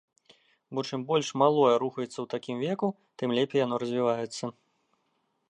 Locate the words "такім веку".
2.33-2.87